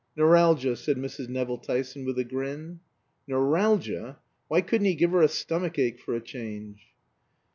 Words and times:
"Neuralgia," 0.15 0.75
said 0.75 0.97
Mrs. 0.97 1.29
Nevill 1.29 1.59
Tyson, 1.59 2.05
with 2.05 2.17
a 2.17 2.23
grin. 2.23 2.79
"Neur_al_gia! 3.29 4.15
Why 4.47 4.61
couldn't 4.61 4.85
he 4.85 4.95
give 4.95 5.11
her 5.11 5.21
a 5.21 5.27
stomach 5.27 5.77
ache 5.77 5.99
for 5.99 6.15
a 6.15 6.19
change?" 6.21 6.87